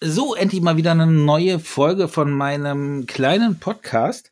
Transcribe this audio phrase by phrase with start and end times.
[0.00, 4.30] So, endlich mal wieder eine neue Folge von meinem kleinen Podcast.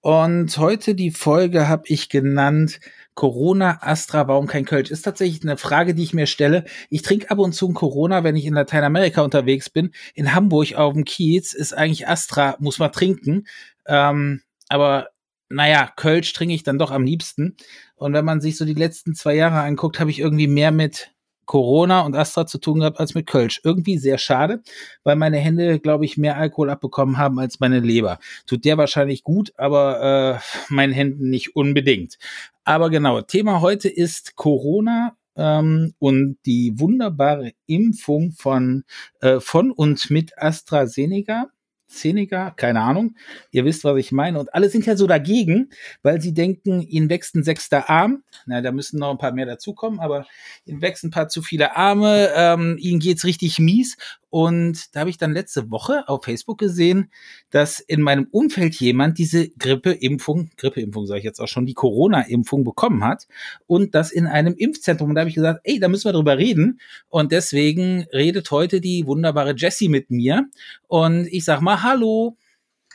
[0.00, 2.78] Und heute die Folge habe ich genannt
[3.14, 4.92] Corona, Astra, warum kein Kölsch?
[4.92, 6.66] Ist tatsächlich eine Frage, die ich mir stelle.
[6.88, 9.90] Ich trinke ab und zu ein Corona, wenn ich in Lateinamerika unterwegs bin.
[10.14, 13.48] In Hamburg auf dem Kiez ist eigentlich Astra, muss man trinken.
[13.86, 15.08] Ähm, aber
[15.48, 17.56] naja, Kölsch trinke ich dann doch am liebsten.
[17.96, 21.10] Und wenn man sich so die letzten zwei Jahre anguckt, habe ich irgendwie mehr mit
[21.48, 23.60] Corona und Astra zu tun gehabt als mit Kölsch.
[23.64, 24.62] Irgendwie sehr schade,
[25.02, 28.20] weil meine Hände, glaube ich, mehr Alkohol abbekommen haben als meine Leber.
[28.46, 32.18] Tut der wahrscheinlich gut, aber äh, meinen Händen nicht unbedingt.
[32.64, 38.84] Aber genau, Thema heute ist Corona ähm, und die wunderbare Impfung von,
[39.20, 41.48] äh, von und mit AstraZeneca.
[41.88, 43.16] Seneca, keine Ahnung.
[43.50, 44.38] Ihr wisst, was ich meine.
[44.38, 45.70] Und alle sind ja so dagegen,
[46.02, 48.22] weil sie denken, ihnen wächst ein sechster Arm.
[48.46, 50.26] Na, da müssen noch ein paar mehr dazukommen, aber
[50.66, 52.30] ihnen wächst ein paar zu viele Arme.
[52.34, 53.96] Ähm, ihnen geht's richtig mies.
[54.30, 57.10] Und da habe ich dann letzte Woche auf Facebook gesehen,
[57.50, 62.62] dass in meinem Umfeld jemand diese Grippeimpfung, Grippeimpfung sage ich jetzt auch schon, die Corona-Impfung
[62.62, 63.26] bekommen hat
[63.66, 65.10] und das in einem Impfzentrum.
[65.10, 66.80] Und da habe ich gesagt, ey, da müssen wir drüber reden.
[67.08, 70.46] Und deswegen redet heute die wunderbare Jessie mit mir.
[70.86, 72.36] Und ich sag mal, hallo.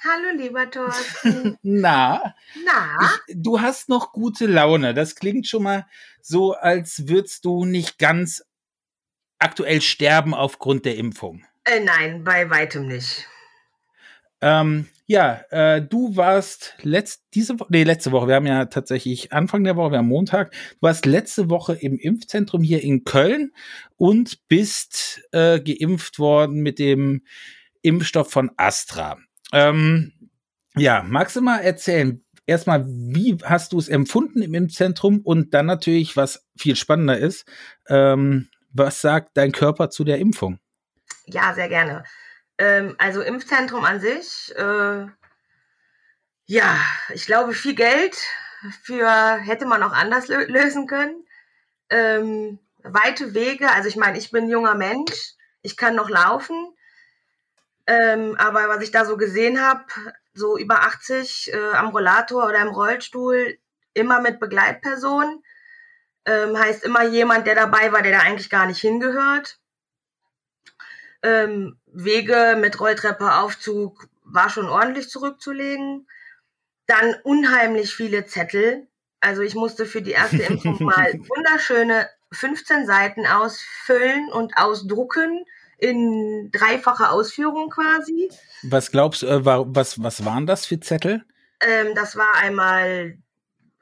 [0.04, 1.58] Hallo, lieber Thorsten.
[1.64, 2.36] Na?
[2.66, 3.10] Na?
[3.28, 4.94] Ich, du hast noch gute Laune.
[4.94, 5.88] Das klingt schon mal
[6.22, 8.44] so, als würdest du nicht ganz
[9.44, 11.44] aktuell sterben aufgrund der Impfung?
[11.66, 13.28] Äh, nein, bei weitem nicht.
[14.42, 19.32] Ähm, ja, äh, du warst letzt, diese Woche, nee, letzte Woche, wir haben ja tatsächlich
[19.32, 23.52] Anfang der Woche, wir haben Montag, du warst letzte Woche im Impfzentrum hier in Köln
[23.96, 27.22] und bist äh, geimpft worden mit dem
[27.82, 29.18] Impfstoff von Astra.
[29.54, 30.12] Ähm,
[30.76, 35.66] ja, magst du mal erzählen, erstmal, wie hast du es empfunden im Impfzentrum und dann
[35.66, 37.46] natürlich, was viel spannender ist,
[37.88, 40.60] ähm, was sagt dein Körper zu der Impfung?
[41.26, 42.04] Ja, sehr gerne.
[42.58, 45.08] Ähm, also Impfzentrum an sich, äh,
[46.46, 46.78] ja,
[47.14, 48.16] ich glaube, viel Geld
[48.84, 51.26] für hätte man auch anders lö lösen können.
[51.90, 56.74] Ähm, weite Wege, also ich meine, ich bin junger Mensch, ich kann noch laufen,
[57.88, 59.86] ähm, aber was ich da so gesehen habe,
[60.34, 63.58] so über 80 äh, am Rollator oder im Rollstuhl,
[63.94, 65.44] immer mit Begleitpersonen
[66.26, 69.60] ähm, heißt immer jemand, der dabei war, der da eigentlich gar nicht hingehört.
[71.22, 76.08] Ähm, Wege mit Rolltreppe, Aufzug war schon ordentlich zurückzulegen.
[76.88, 78.88] Dann unheimlich viele Zettel.
[79.20, 85.46] Also ich musste für die erste Impfung mal wunderschöne 15 Seiten ausfüllen und ausdrucken
[85.78, 88.30] in dreifacher Ausführung quasi.
[88.64, 91.26] Was glaubst du, äh, was, was waren das für Zettel?
[91.60, 93.18] Ähm, das war einmal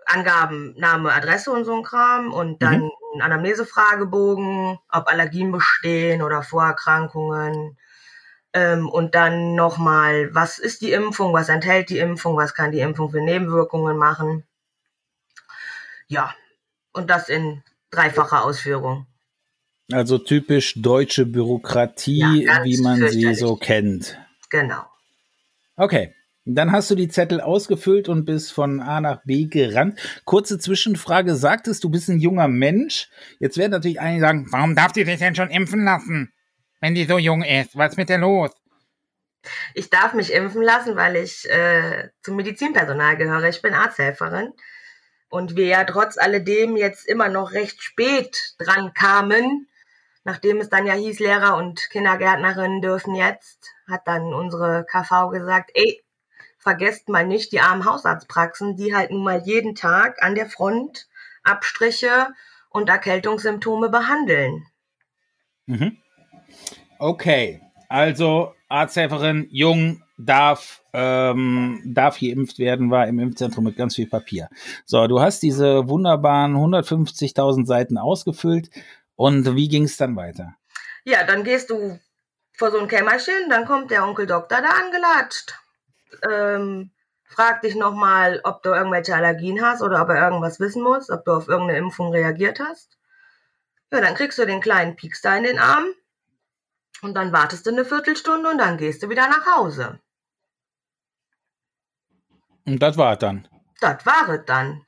[0.06, 2.92] Angaben, Name, Adresse und so ein Kram und dann mhm.
[3.16, 7.78] ein Anamnesefragebogen, ob Allergien bestehen oder Vorerkrankungen.
[8.54, 12.82] Ähm, und dann nochmal, was ist die Impfung, was enthält die Impfung, was kann die
[12.82, 14.44] Impfung für Nebenwirkungen machen.
[16.08, 16.36] Ja,
[16.92, 19.08] und das in dreifacher Ausführung.
[19.92, 24.18] Also typisch deutsche Bürokratie, ja, wie man sie so kennt.
[24.50, 24.84] Genau.
[25.76, 26.14] Okay.
[26.46, 30.00] Dann hast du die Zettel ausgefüllt und bist von A nach B gerannt.
[30.26, 33.10] Kurze Zwischenfrage, sagtest du bist ein junger Mensch.
[33.40, 36.34] Jetzt werden natürlich einige sagen, warum darf die dich denn schon impfen lassen,
[36.80, 37.78] wenn die so jung ist?
[37.78, 38.52] Was ist mit der los?
[39.76, 43.50] Ich darf mich impfen lassen, weil ich äh, zum Medizinpersonal gehöre.
[43.50, 44.52] Ich bin Arzthelferin.
[45.30, 49.68] Und wir ja trotz alledem jetzt immer noch recht spät dran kamen,
[50.24, 55.72] nachdem es dann ja hieß, Lehrer und Kindergärtnerinnen dürfen jetzt, hat dann unsere KV gesagt,
[55.74, 56.04] ey,
[56.62, 61.08] vergesst mal nicht die armen Hausarztpraxen, die halt nun mal jeden Tag an der Front
[61.44, 62.28] Abstriche
[62.70, 64.66] und Erkältungssymptome behandeln.
[65.66, 65.98] Mhm.
[67.00, 74.08] Okay, also Arzthelferin Jung darf, ähm, darf geimpft werden, war im Impfzentrum mit ganz viel
[74.08, 74.50] Papier.
[74.86, 78.70] So, du hast diese wunderbaren 150.000 Seiten ausgefüllt
[79.16, 80.56] und wie ging es dann weiter?
[81.06, 82.00] Ja, dann gehst du
[82.54, 85.56] vor so ein Kämmerchen, dann kommt der Onkel Doktor da angelatscht
[86.30, 86.92] ähm,
[87.24, 91.26] frag dich nochmal, ob du irgendwelche Allergien hast oder ob er irgendwas wissen muss, ob
[91.26, 92.98] du auf irgendeine Impfung reagiert hast.
[93.92, 95.86] Ja, dann kriegst du den kleinen Pieks da in den Arm
[97.02, 100.00] und dann wartest du eine Viertelstunde und dann gehst du wieder nach Hause.
[102.66, 103.48] Und das war es dann.
[103.80, 104.86] Das war es dann.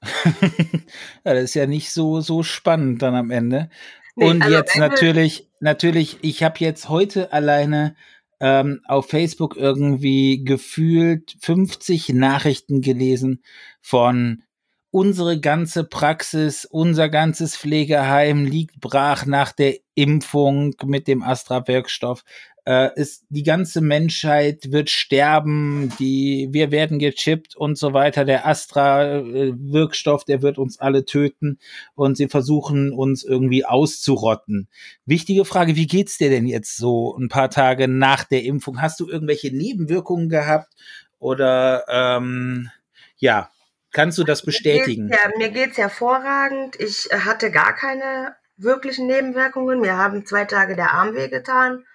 [1.24, 3.70] ja, das ist ja nicht so, so spannend dann am Ende.
[4.14, 7.96] Nee, und also jetzt natürlich, natürlich, ich habe jetzt heute alleine
[8.40, 13.42] ähm, auf Facebook irgendwie gefühlt 50 Nachrichten gelesen
[13.80, 14.42] von
[14.90, 22.24] unsere ganze Praxis, unser ganzes Pflegeheim liegt brach nach der Impfung mit dem Astra-Wirkstoff
[22.68, 28.26] äh, ist die ganze Menschheit wird sterben, die wir werden gechippt und so weiter.
[28.26, 31.58] Der Astra-Wirkstoff, der wird uns alle töten
[31.94, 34.68] und sie versuchen uns irgendwie auszurotten.
[35.06, 38.82] Wichtige Frage: Wie geht's dir denn jetzt so ein paar Tage nach der Impfung?
[38.82, 40.74] Hast du irgendwelche Nebenwirkungen gehabt
[41.18, 42.68] oder ähm,
[43.16, 43.50] ja?
[43.92, 45.06] Kannst du das bestätigen?
[45.06, 46.78] Mir geht's, ja, mir geht's hervorragend.
[46.78, 49.80] Ich hatte gar keine wirklichen Nebenwirkungen.
[49.80, 51.86] Mir haben zwei Tage der Arm wehgetan.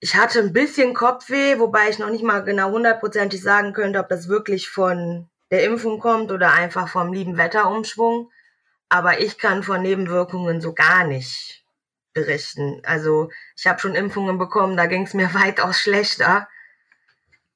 [0.00, 4.08] Ich hatte ein bisschen Kopfweh, wobei ich noch nicht mal genau hundertprozentig sagen könnte, ob
[4.08, 8.30] das wirklich von der Impfung kommt oder einfach vom lieben Wetterumschwung.
[8.88, 11.64] Aber ich kann von Nebenwirkungen so gar nicht
[12.12, 12.80] berichten.
[12.84, 16.48] Also ich habe schon Impfungen bekommen, da ging es mir weitaus schlechter.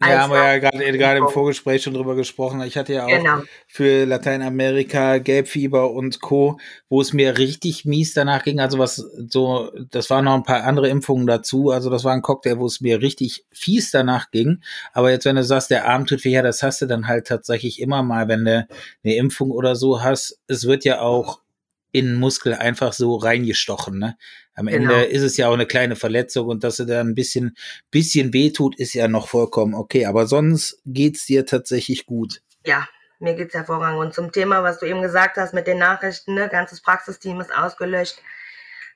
[0.03, 0.59] Ja, haben wir ja
[0.93, 2.63] gerade im Vorgespräch schon drüber gesprochen.
[2.63, 3.43] Ich hatte ja auch genau.
[3.67, 6.59] für Lateinamerika Gelbfieber und Co.,
[6.89, 8.61] wo es mir richtig mies danach ging.
[8.61, 11.71] Also was so, das waren noch ein paar andere Impfungen dazu.
[11.71, 14.63] Also das war ein Cocktail, wo es mir richtig fies danach ging.
[14.95, 17.27] Aber jetzt, wenn du sagst, der Arm tut weh, ja, das hast du dann halt
[17.27, 18.67] tatsächlich immer mal, wenn du
[19.05, 20.41] eine Impfung oder so hast.
[20.47, 21.41] Es wird ja auch
[21.93, 23.99] in Muskel einfach so reingestochen.
[23.99, 24.17] Ne?
[24.55, 24.93] Am genau.
[24.93, 27.57] Ende ist es ja auch eine kleine Verletzung und dass er da ein bisschen,
[27.91, 30.07] bisschen wehtut, ist ja noch vollkommen okay.
[30.07, 32.43] Aber sonst geht's dir tatsächlich gut.
[32.65, 32.89] Ja,
[33.19, 34.01] mir geht's hervorragend.
[34.01, 37.55] Und zum Thema, was du eben gesagt hast mit den Nachrichten, ne, ganzes Praxisteam ist
[37.55, 38.21] ausgelöscht.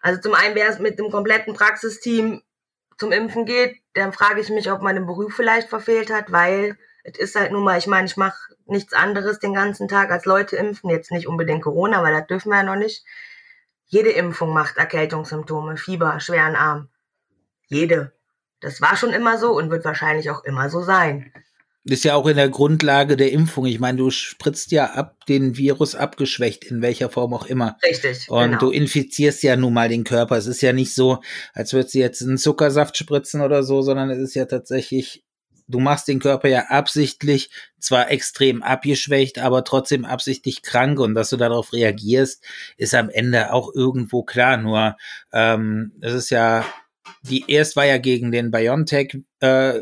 [0.00, 2.43] Also zum einen, wer es mit dem kompletten Praxisteam
[2.99, 6.76] zum Impfen geht, dann frage ich mich, ob man den Beruf vielleicht verfehlt hat, weil
[7.04, 10.24] es ist halt nun mal, ich meine, ich mache nichts anderes den ganzen Tag als
[10.24, 10.90] Leute impfen.
[10.90, 13.04] Jetzt nicht unbedingt Corona, weil das dürfen wir ja noch nicht.
[13.86, 16.88] Jede Impfung macht Erkältungssymptome, Fieber, schweren Arm.
[17.66, 18.12] Jede.
[18.60, 21.30] Das war schon immer so und wird wahrscheinlich auch immer so sein.
[21.84, 23.66] Das ist ja auch in der Grundlage der Impfung.
[23.66, 27.76] Ich meine, du spritzt ja ab, den Virus abgeschwächt, in welcher Form auch immer.
[27.86, 28.30] Richtig.
[28.30, 28.58] Und genau.
[28.58, 30.38] du infizierst ja nun mal den Körper.
[30.38, 31.20] Es ist ja nicht so,
[31.52, 35.24] als würdest du jetzt einen Zuckersaft spritzen oder so, sondern es ist ja tatsächlich
[35.66, 41.31] du machst den Körper ja absichtlich zwar extrem abgeschwächt, aber trotzdem absichtlich krank und dass
[41.31, 42.44] du darauf reagierst,
[42.76, 44.56] ist am Ende auch irgendwo klar.
[44.56, 44.96] Nur
[45.32, 46.64] ähm, es ist ja
[47.22, 49.81] die erst war ja gegen den BioNTech äh,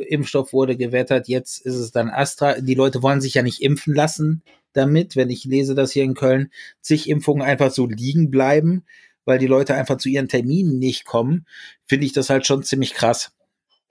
[0.53, 2.61] wurde gewettert, jetzt ist es dann Astra.
[2.61, 4.43] Die Leute wollen sich ja nicht impfen lassen
[4.73, 6.51] damit, wenn ich lese das hier in Köln,
[6.81, 8.85] zig Impfungen einfach so liegen bleiben,
[9.25, 11.47] weil die Leute einfach zu ihren Terminen nicht kommen,
[11.87, 13.33] finde ich das halt schon ziemlich krass.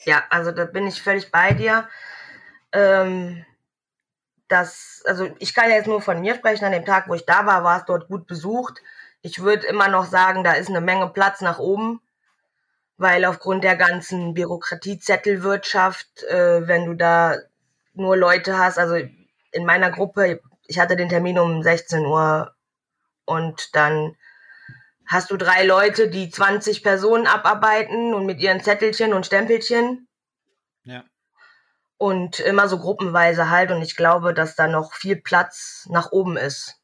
[0.06, 1.88] Ja, also da bin ich völlig bei dir.
[2.72, 3.46] Ähm,
[4.48, 6.66] das, also ich kann jetzt nur von mir sprechen.
[6.66, 8.82] An dem Tag, wo ich da war, war es dort gut besucht.
[9.22, 12.02] Ich würde immer noch sagen, da ist eine Menge Platz nach oben,
[12.98, 17.38] weil aufgrund der ganzen Bürokratiezettelwirtschaft, äh, wenn du da
[17.94, 18.96] nur Leute hast, also
[19.52, 22.56] in meiner Gruppe, ich hatte den Termin um 16 Uhr
[23.26, 24.16] und dann
[25.12, 30.08] hast du drei Leute, die 20 Personen abarbeiten und mit ihren Zettelchen und Stempelchen.
[30.86, 31.04] Ja.
[31.98, 33.72] Und immer so gruppenweise halt.
[33.72, 36.78] Und ich glaube, dass da noch viel Platz nach oben ist.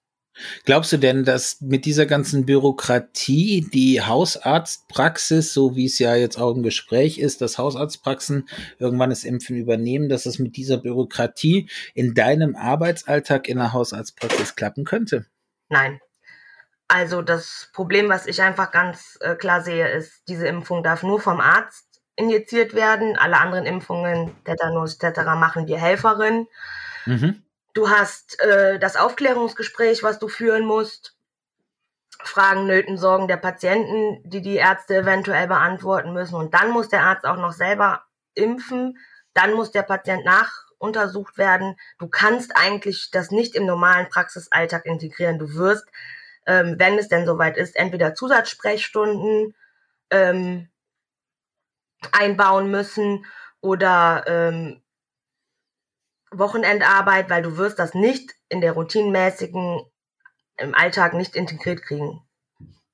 [0.65, 6.37] Glaubst du denn, dass mit dieser ganzen Bürokratie die Hausarztpraxis, so wie es ja jetzt
[6.37, 8.47] auch im Gespräch ist, dass Hausarztpraxen
[8.77, 14.55] irgendwann das Impfen übernehmen, dass es mit dieser Bürokratie in deinem Arbeitsalltag in der Hausarztpraxis
[14.55, 15.25] klappen könnte?
[15.69, 15.99] Nein.
[16.87, 21.19] Also das Problem, was ich einfach ganz äh, klar sehe, ist, diese Impfung darf nur
[21.19, 21.85] vom Arzt
[22.15, 23.17] injiziert werden.
[23.17, 26.47] Alle anderen Impfungen, Tetanus etc., machen die Helferin.
[27.05, 27.43] Mhm.
[27.73, 31.15] Du hast äh, das Aufklärungsgespräch, was du führen musst.
[32.23, 36.35] Fragen, Nöten, Sorgen der Patienten, die die Ärzte eventuell beantworten müssen.
[36.35, 38.97] Und dann muss der Arzt auch noch selber impfen.
[39.33, 41.75] Dann muss der Patient nachuntersucht werden.
[41.99, 45.37] Du kannst eigentlich das nicht im normalen Praxisalltag integrieren.
[45.37, 45.85] Du wirst
[46.47, 49.53] ähm, wenn es denn soweit ist, entweder Zusatzsprechstunden
[50.09, 50.69] ähm,
[52.11, 53.25] einbauen müssen
[53.61, 54.81] oder ähm,
[56.31, 59.85] Wochenendarbeit, weil du wirst das nicht in der routinenmäßigen
[60.57, 62.26] im Alltag nicht integriert kriegen.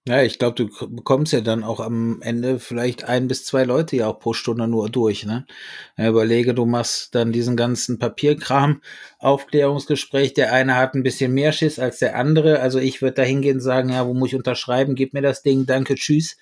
[0.05, 3.95] Ja, ich glaube, du bekommst ja dann auch am Ende vielleicht ein bis zwei Leute
[3.95, 5.45] ja auch pro Stunde nur durch, ne?
[5.98, 8.81] Überlege, du machst dann diesen ganzen Papierkram,
[9.19, 12.60] Aufklärungsgespräch, der eine hat ein bisschen mehr Schiss als der andere.
[12.60, 14.95] Also ich würde da hingehen und sagen, ja, wo muss ich unterschreiben?
[14.95, 16.36] Gib mir das Ding, danke, tschüss.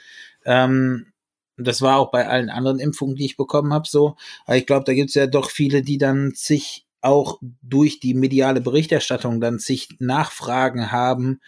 [0.44, 1.14] Ähm,
[1.58, 4.16] das war auch bei allen anderen Impfungen, die ich bekommen habe, so.
[4.48, 8.62] Aber ich glaube, da gibt's ja doch viele, die dann sich auch durch die mediale
[8.62, 11.42] Berichterstattung dann sich Nachfragen haben,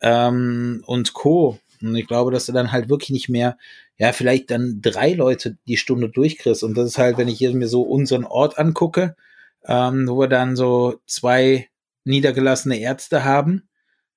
[0.00, 1.58] ähm, und Co.
[1.80, 3.56] Und ich glaube, dass du dann halt wirklich nicht mehr,
[3.98, 6.62] ja, vielleicht dann drei Leute die Stunde durchkriegst.
[6.62, 9.16] Und das ist halt, wenn ich hier mir so unseren Ort angucke,
[9.64, 11.68] ähm, wo wir dann so zwei
[12.04, 13.68] niedergelassene Ärzte haben,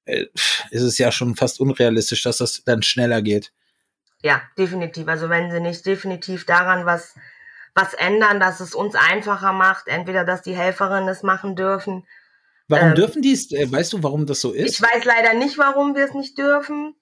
[0.05, 0.25] äh,
[0.71, 3.51] ist es ja schon fast unrealistisch, dass das dann schneller geht.
[4.23, 5.07] Ja, definitiv.
[5.07, 7.15] Also wenn sie nicht definitiv daran was,
[7.73, 12.05] was ändern, dass es uns einfacher macht, entweder dass die Helferinnen es machen dürfen.
[12.67, 13.51] Warum ähm, dürfen die es?
[13.51, 14.79] Äh, weißt du, warum das so ist?
[14.79, 16.95] Ich weiß leider nicht, warum wir es nicht dürfen.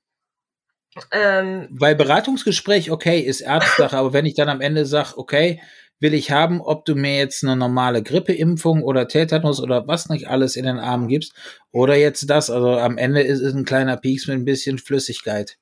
[1.11, 5.61] Ähm, Weil Beratungsgespräch, okay, ist Ärztsache, aber wenn ich dann am Ende sage, okay,
[5.99, 10.27] will ich haben, ob du mir jetzt eine normale Grippeimpfung oder Tetanus oder was nicht
[10.27, 11.33] alles in den Arm gibst
[11.71, 15.57] oder jetzt das, also am Ende ist es ein kleiner Pieks mit ein bisschen Flüssigkeit.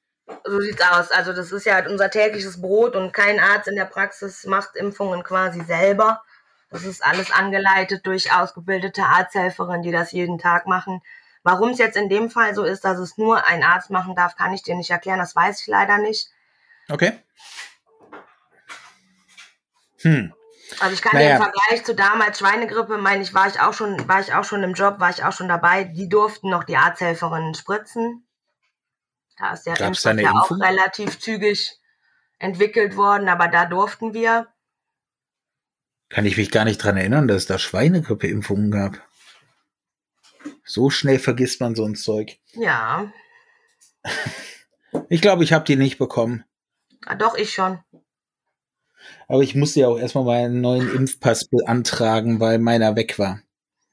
[0.46, 1.12] So sieht's aus.
[1.12, 4.76] Also das ist ja halt unser tägliches Brot und kein Arzt in der Praxis macht
[4.76, 6.22] Impfungen quasi selber.
[6.70, 11.02] Das ist alles angeleitet durch ausgebildete Arzthelferinnen, die das jeden Tag machen.
[11.44, 14.36] Warum es jetzt in dem Fall so ist, dass es nur ein Arzt machen darf,
[14.36, 15.20] kann ich dir nicht erklären.
[15.20, 16.30] Das weiß ich leider nicht.
[16.90, 17.14] Okay.
[20.02, 20.34] Hm.
[20.80, 21.38] Also ich kann naja.
[21.38, 24.62] im Vergleich zu damals Schweinegrippe, meine ich, war ich auch schon, war ich auch schon
[24.64, 25.86] im Job, war ich auch schon dabei.
[25.86, 28.27] Die durften noch die Arzthelferinnen spritzen.
[29.38, 31.80] Da ist der Gab's Impfstoff ja auch relativ zügig
[32.40, 34.48] entwickelt worden, aber da durften wir.
[36.10, 39.02] Kann ich mich gar nicht dran erinnern, dass es da Schweinegrippeimpfungen gab.
[40.64, 42.38] So schnell vergisst man so ein Zeug.
[42.54, 43.12] Ja.
[45.10, 46.44] Ich glaube, ich habe die nicht bekommen.
[47.06, 47.80] Ah, doch, ich schon.
[49.28, 53.42] Aber ich musste ja auch erstmal meinen neuen Impfpass beantragen, weil meiner weg war.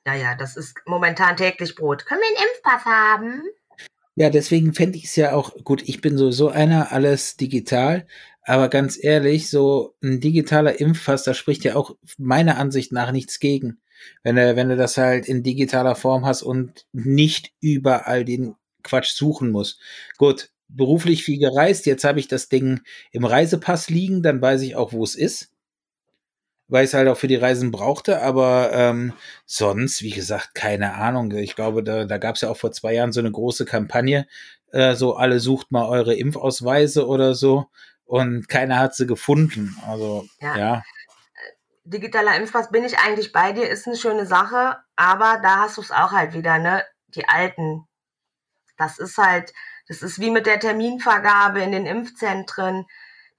[0.07, 2.07] Ja, ja, das ist momentan täglich Brot.
[2.07, 3.43] Können wir einen Impfpass haben?
[4.17, 5.83] Ja, deswegen fände ich es ja auch gut.
[5.89, 8.07] Ich bin sowieso einer, alles digital.
[8.43, 13.41] Aber ganz ehrlich, so ein digitaler Impfpass, da spricht ja auch meiner Ansicht nach nichts
[13.41, 13.81] gegen.
[14.23, 19.13] Wenn du, wenn du das halt in digitaler Form hast und nicht überall den Quatsch
[19.15, 19.81] suchen musst.
[20.19, 21.87] Gut, beruflich viel gereist.
[21.87, 22.81] Jetzt habe ich das Ding
[23.13, 25.51] im Reisepass liegen, dann weiß ich auch, wo es ist.
[26.69, 29.13] Weil ich es halt auch für die Reisen brauchte, aber ähm,
[29.45, 31.31] sonst, wie gesagt, keine Ahnung.
[31.33, 34.27] Ich glaube, da, da gab es ja auch vor zwei Jahren so eine große Kampagne,
[34.73, 37.67] äh, so alle sucht mal eure Impfausweise oder so
[38.07, 39.77] und keiner hat sie gefunden.
[39.87, 40.57] Also ja.
[40.57, 40.83] ja.
[41.85, 45.83] Digitaler Impfpass bin ich eigentlich bei dir, ist eine schöne Sache, aber da hast du
[45.83, 46.83] es auch halt wieder, ne?
[47.09, 47.87] Die alten.
[48.77, 49.53] Das ist halt,
[49.87, 52.87] das ist wie mit der Terminvergabe in den Impfzentren.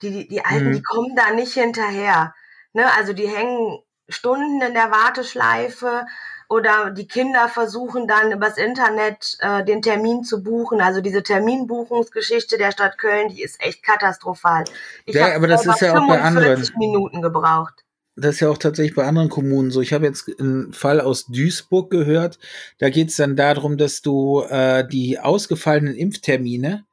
[0.01, 0.74] Die, die, die Alten, mhm.
[0.74, 2.34] die kommen da nicht hinterher.
[2.75, 2.86] Ne?
[2.98, 6.05] Also die hängen Stunden in der Warteschleife
[6.48, 10.79] oder die Kinder versuchen dann übers Internet äh, den Termin zu buchen.
[10.82, 14.63] Also diese Terminbuchungsgeschichte der Stadt Köln, die ist echt katastrophal.
[15.05, 18.58] Ich ja, aber das ist ja auch bei anderen Minuten gebraucht das ist ja auch
[18.58, 19.82] tatsächlich bei anderen Kommunen so.
[19.82, 22.39] Ich habe jetzt einen Fall aus Duisburg gehört.
[22.77, 26.86] Da geht es dann darum, dass du äh, die ausgefallenen Impftermine,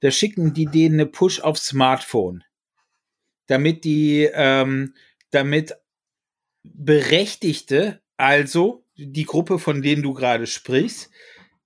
[0.00, 2.44] da schicken die denen eine Push aufs Smartphone,
[3.46, 4.94] damit die, ähm,
[5.30, 5.76] damit
[6.62, 11.10] Berechtigte, also die Gruppe, von denen du gerade sprichst,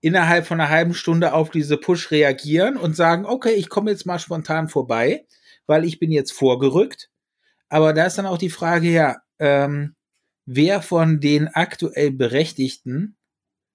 [0.00, 4.06] innerhalb von einer halben Stunde auf diese Push reagieren und sagen, okay, ich komme jetzt
[4.06, 5.26] mal spontan vorbei,
[5.66, 7.10] weil ich bin jetzt vorgerückt
[7.72, 9.96] aber da ist dann auch die Frage, ja, ähm,
[10.44, 13.16] wer von den aktuell Berechtigten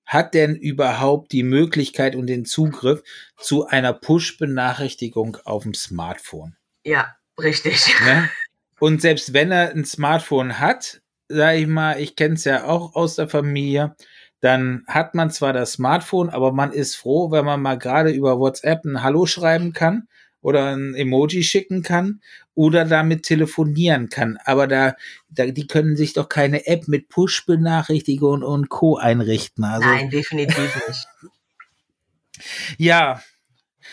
[0.05, 3.01] hat denn überhaupt die Möglichkeit und den Zugriff
[3.37, 6.55] zu einer Push-Benachrichtigung auf dem Smartphone?
[6.83, 7.87] Ja, richtig.
[8.05, 8.29] Ne?
[8.79, 12.95] Und selbst wenn er ein Smartphone hat, sage ich mal, ich kenne es ja auch
[12.95, 13.95] aus der Familie,
[14.39, 18.39] dann hat man zwar das Smartphone, aber man ist froh, wenn man mal gerade über
[18.39, 20.07] WhatsApp ein Hallo schreiben kann
[20.41, 22.21] oder ein Emoji schicken kann
[22.53, 24.37] oder damit telefonieren kann.
[24.45, 24.95] Aber da,
[25.29, 28.97] da die können sich doch keine App mit Push-Benachrichtigungen und Co.
[28.97, 29.63] einrichten.
[29.63, 31.07] Also, Nein, definitiv nicht.
[32.77, 33.21] ja,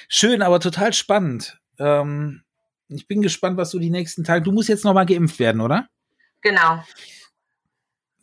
[0.09, 1.59] schön, aber total spannend.
[1.79, 2.44] Ähm,
[2.95, 4.43] ich bin gespannt, was du die nächsten Tage.
[4.43, 5.89] Du musst jetzt noch mal geimpft werden, oder?
[6.43, 6.83] Genau.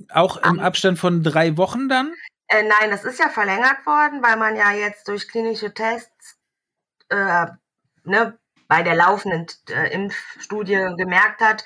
[0.09, 2.13] Auch im um, Abstand von drei Wochen dann?
[2.47, 6.37] Äh, nein, das ist ja verlängert worden, weil man ja jetzt durch klinische Tests
[7.09, 7.45] äh,
[8.03, 8.37] ne,
[8.67, 11.63] bei der laufenden äh, Impfstudie gemerkt hat,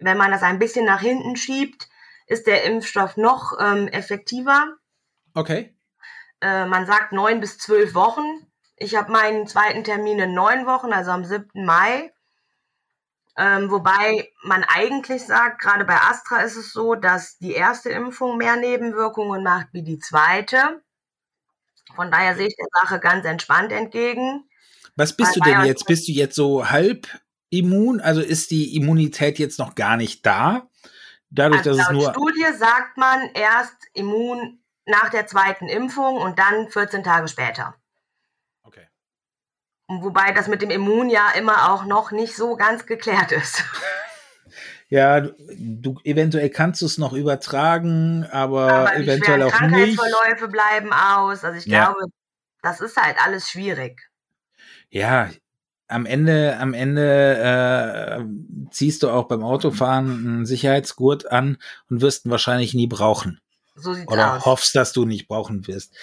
[0.00, 1.88] wenn man das ein bisschen nach hinten schiebt,
[2.26, 4.76] ist der Impfstoff noch ähm, effektiver.
[5.34, 5.74] Okay.
[6.40, 8.46] Äh, man sagt neun bis zwölf Wochen.
[8.76, 11.64] Ich habe meinen zweiten Termin in neun Wochen, also am 7.
[11.64, 12.11] Mai.
[13.36, 18.36] Ähm, wobei man eigentlich sagt, gerade bei Astra ist es so, dass die erste Impfung
[18.36, 20.82] mehr Nebenwirkungen macht wie die zweite.
[21.94, 24.44] Von daher sehe ich der Sache ganz entspannt entgegen.
[24.96, 25.86] Was bist du denn jetzt?
[25.86, 27.06] Bist du jetzt so halb
[27.48, 28.00] immun?
[28.00, 30.68] Also ist die Immunität jetzt noch gar nicht da?
[31.30, 32.10] Dadurch, also dass es nur.
[32.10, 37.74] Studie sagt man erst immun nach der zweiten Impfung und dann 14 Tage später.
[40.00, 43.64] Wobei das mit dem Immun ja immer auch noch nicht so ganz geklärt ist.
[44.88, 49.96] Ja, du, eventuell kannst du es noch übertragen, aber, aber eventuell auch nicht.
[49.96, 51.44] Krankheitsverläufe bleiben aus.
[51.44, 51.86] Also ich ja.
[51.86, 52.12] glaube,
[52.60, 54.02] das ist halt alles schwierig.
[54.90, 55.30] Ja,
[55.88, 58.24] am Ende, am Ende äh,
[58.70, 61.56] ziehst du auch beim Autofahren einen Sicherheitsgurt an
[61.88, 63.40] und wirst ihn wahrscheinlich nie brauchen.
[63.74, 64.44] So sieht's Oder aus.
[64.44, 65.94] hoffst, dass du nicht brauchen wirst.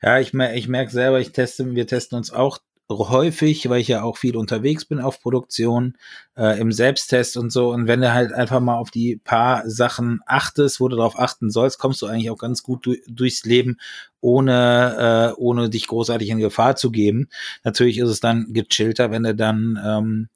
[0.00, 3.88] Ja, ich, mer ich merke selber, ich teste, wir testen uns auch häufig, weil ich
[3.88, 5.96] ja auch viel unterwegs bin auf Produktion,
[6.36, 7.70] äh, im Selbsttest und so.
[7.70, 11.50] Und wenn du halt einfach mal auf die paar Sachen achtest, wo du darauf achten
[11.50, 13.76] sollst, kommst du eigentlich auch ganz gut du durchs Leben,
[14.20, 17.28] ohne, äh, ohne dich großartig in Gefahr zu geben.
[17.64, 20.28] Natürlich ist es dann gechillter, wenn du dann ähm,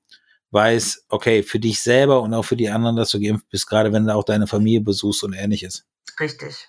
[0.51, 3.93] weißt, okay, für dich selber und auch für die anderen, dass du geimpft bist, gerade
[3.93, 5.87] wenn du auch deine Familie besuchst und ähnliches.
[6.21, 6.69] Richtig.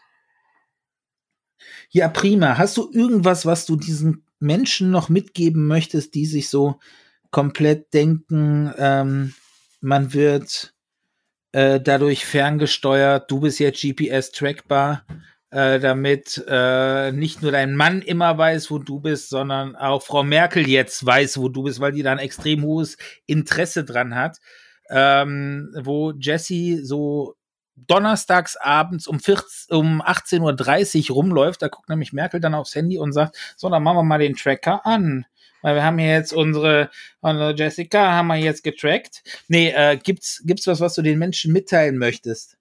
[1.95, 2.57] Ja, prima.
[2.57, 6.79] Hast du irgendwas, was du diesen Menschen noch mitgeben möchtest, die sich so
[7.29, 9.35] komplett denken, ähm,
[9.79, 10.73] man wird
[11.51, 15.05] äh, dadurch ferngesteuert, du bist jetzt GPS trackbar,
[15.51, 20.23] äh, damit äh, nicht nur dein Mann immer weiß, wo du bist, sondern auch Frau
[20.23, 22.97] Merkel jetzt weiß, wo du bist, weil die da ein extrem hohes
[23.27, 24.39] Interesse dran hat.
[24.89, 27.35] Ähm, wo Jesse so
[27.75, 31.61] donnerstags abends um, 14, um 18.30 Uhr rumläuft.
[31.61, 34.35] Da guckt nämlich Merkel dann aufs Handy und sagt, so, dann machen wir mal den
[34.35, 35.25] Tracker an.
[35.61, 36.89] Weil wir haben ja jetzt unsere,
[37.21, 39.23] unsere Jessica haben wir jetzt getrackt.
[39.47, 42.57] Nee, äh, gibt's, gibt's was, was du den Menschen mitteilen möchtest?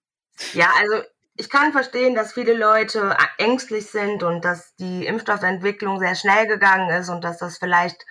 [0.55, 1.05] Ja, also
[1.37, 6.91] ich kann verstehen, dass viele Leute ängstlich sind und dass die Impfstoffentwicklung sehr schnell gegangen
[6.91, 8.05] ist und dass das vielleicht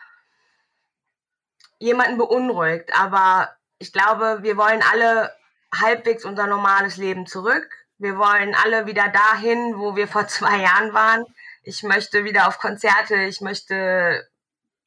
[1.79, 2.91] jemanden beunruhigt.
[2.99, 5.31] Aber ich glaube, wir wollen alle
[5.73, 7.69] halbwegs unser normales Leben zurück.
[7.97, 11.23] Wir wollen alle wieder dahin, wo wir vor zwei Jahren waren.
[11.63, 14.27] Ich möchte wieder auf Konzerte, ich möchte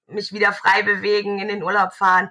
[0.06, 2.30] mich wieder frei bewegen, in den Urlaub fahren.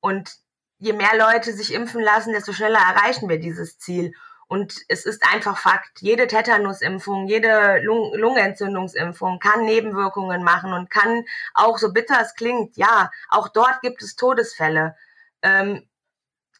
[0.00, 0.34] Und
[0.78, 4.12] je mehr Leute sich impfen lassen, desto schneller erreichen wir dieses Ziel.
[4.46, 11.24] Und es ist einfach Fakt, jede Tetanusimpfung, jede Lung Lungenentzündungsimpfung kann Nebenwirkungen machen und kann
[11.54, 14.96] auch, so bitter es klingt, ja, auch dort gibt es Todesfälle.
[15.42, 15.88] Ähm,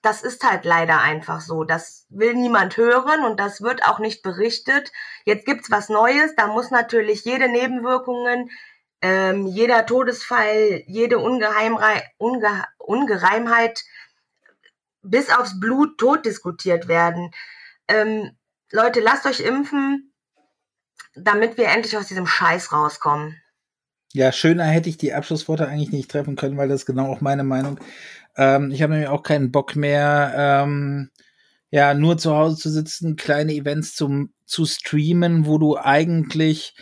[0.05, 1.65] das ist halt leider einfach so.
[1.65, 4.93] Das will niemand hören und das wird auch nicht berichtet.
[5.25, 6.35] Jetzt gibt's was Neues.
[6.37, 8.51] Da muss natürlich jede Nebenwirkungen,
[9.01, 13.83] ähm, jeder Todesfall, jede Ungeheimrei Unge Ungereimheit
[15.03, 17.31] bis aufs Blut tot diskutiert werden.
[17.89, 18.37] Ähm,
[18.71, 20.13] Leute, lasst euch impfen,
[21.15, 23.41] damit wir endlich aus diesem Scheiß rauskommen.
[24.13, 27.21] Ja, schöner hätte ich die Abschlussworte eigentlich nicht treffen können, weil das ist genau auch
[27.21, 27.81] meine Meinung.
[28.37, 31.11] Ähm, ich habe nämlich auch keinen Bock mehr, ähm,
[31.71, 36.75] ja, nur zu Hause zu sitzen, kleine Events zum, zu streamen, wo du eigentlich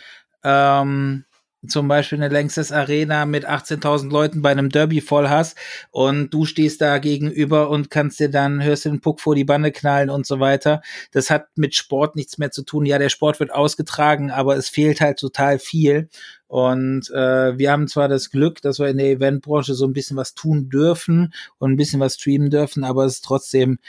[0.43, 1.25] ähm,
[1.67, 5.57] zum Beispiel eine Längstes Arena mit 18.000 Leuten bei einem Derby voll hast
[5.91, 9.71] und du stehst da gegenüber und kannst dir dann, hörst den Puck vor die Bande
[9.71, 10.81] knallen und so weiter.
[11.11, 12.85] Das hat mit Sport nichts mehr zu tun.
[12.85, 16.09] Ja, der Sport wird ausgetragen, aber es fehlt halt total viel.
[16.53, 20.17] Und äh, wir haben zwar das Glück, dass wir in der Eventbranche so ein bisschen
[20.17, 23.79] was tun dürfen und ein bisschen was streamen dürfen, aber es ist trotzdem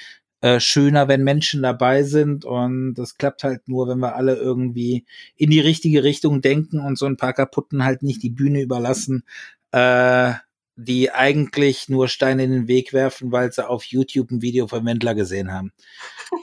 [0.41, 2.47] äh, schöner, wenn Menschen dabei sind.
[2.47, 5.05] Und das klappt halt nur, wenn wir alle irgendwie
[5.37, 9.25] in die richtige Richtung denken und so ein paar kaputten halt nicht die Bühne überlassen,
[9.73, 10.33] äh,
[10.77, 14.87] die eigentlich nur Steine in den Weg werfen, weil sie auf YouTube ein Video von
[14.87, 15.75] Wendler gesehen haben.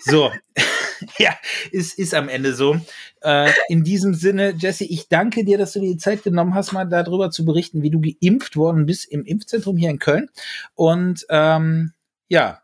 [0.01, 0.29] So,
[1.17, 1.35] ja,
[1.71, 2.79] ist, ist am Ende so.
[3.21, 6.71] Äh, in diesem Sinne, Jesse, ich danke dir, dass du dir die Zeit genommen hast,
[6.71, 10.29] mal darüber zu berichten, wie du geimpft worden bist im Impfzentrum hier in Köln.
[10.75, 11.93] Und ähm,
[12.29, 12.61] ja,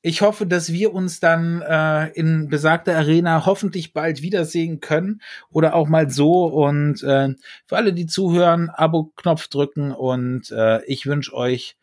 [0.00, 5.74] ich hoffe, dass wir uns dann äh, in besagter Arena hoffentlich bald wiedersehen können oder
[5.74, 6.44] auch mal so.
[6.44, 7.34] Und äh,
[7.66, 11.76] für alle, die zuhören, Abo-Knopf drücken und äh, ich wünsche euch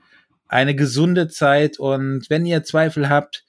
[0.47, 1.77] eine gesunde Zeit.
[1.77, 3.43] Und wenn ihr Zweifel habt,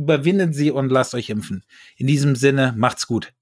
[0.00, 1.64] überwindet sie und lasst euch impfen.
[1.96, 3.32] In diesem Sinne, macht's gut.